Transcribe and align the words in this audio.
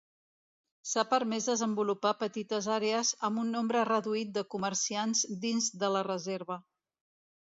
S'ha 0.91 1.01
permès 1.09 1.49
desenvolupar 1.49 2.13
petites 2.23 2.69
àrees 2.77 3.11
amb 3.29 3.43
un 3.43 3.53
nombre 3.57 3.85
reduït 3.93 4.33
de 4.39 4.45
comerciants 4.55 5.23
dins 5.45 5.69
de 5.85 5.93
la 5.99 6.03
reserva. 6.13 6.59